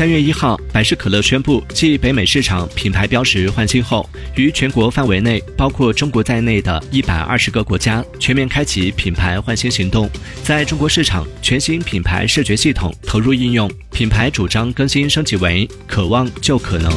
[0.00, 10.08] 三月一号百事可乐宣布继北美市场品牌标识换新后于全国范围内包括中国在内的一百二十个国家全面开启品牌换新行动
[10.42, 16.90] 在中国市场全新品牌视觉系统投入应用品牌主张更新升级为渴望就可能。